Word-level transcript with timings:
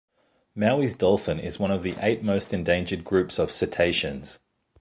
Maui's 0.55 0.95
dolphin 0.95 1.37
is 1.37 1.59
one 1.59 1.69
of 1.69 1.83
the 1.83 1.93
eight 1.99 2.23
most 2.23 2.55
endangered 2.55 3.03
groups 3.05 3.37
of 3.37 3.51
cetaceans. 3.51 4.39